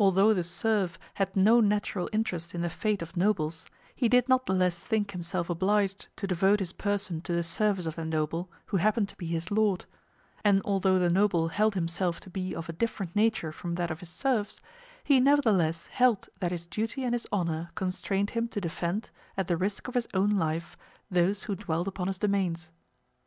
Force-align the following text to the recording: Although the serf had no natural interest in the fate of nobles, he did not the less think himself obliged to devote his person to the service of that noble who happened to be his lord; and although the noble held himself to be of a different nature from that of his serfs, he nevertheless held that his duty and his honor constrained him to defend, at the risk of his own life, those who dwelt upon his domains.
Although 0.00 0.32
the 0.32 0.44
serf 0.44 0.98
had 1.20 1.36
no 1.36 1.60
natural 1.60 2.08
interest 2.10 2.54
in 2.54 2.62
the 2.62 2.70
fate 2.70 3.02
of 3.02 3.18
nobles, 3.18 3.66
he 3.94 4.08
did 4.08 4.26
not 4.26 4.46
the 4.46 4.54
less 4.54 4.82
think 4.82 5.10
himself 5.10 5.50
obliged 5.50 6.06
to 6.16 6.26
devote 6.26 6.60
his 6.60 6.72
person 6.72 7.20
to 7.20 7.34
the 7.34 7.42
service 7.42 7.84
of 7.84 7.96
that 7.96 8.06
noble 8.06 8.50
who 8.64 8.78
happened 8.78 9.10
to 9.10 9.16
be 9.16 9.26
his 9.26 9.50
lord; 9.50 9.84
and 10.42 10.62
although 10.64 10.98
the 10.98 11.10
noble 11.10 11.48
held 11.48 11.74
himself 11.74 12.18
to 12.20 12.30
be 12.30 12.56
of 12.56 12.70
a 12.70 12.72
different 12.72 13.14
nature 13.14 13.52
from 13.52 13.74
that 13.74 13.90
of 13.90 14.00
his 14.00 14.08
serfs, 14.08 14.62
he 15.04 15.20
nevertheless 15.20 15.84
held 15.88 16.30
that 16.40 16.50
his 16.50 16.64
duty 16.64 17.04
and 17.04 17.12
his 17.12 17.26
honor 17.30 17.72
constrained 17.74 18.30
him 18.30 18.48
to 18.48 18.58
defend, 18.58 19.10
at 19.36 19.48
the 19.48 19.58
risk 19.58 19.86
of 19.86 19.92
his 19.92 20.08
own 20.14 20.30
life, 20.30 20.78
those 21.10 21.42
who 21.42 21.54
dwelt 21.56 21.86
upon 21.86 22.06
his 22.08 22.16
domains. 22.16 22.70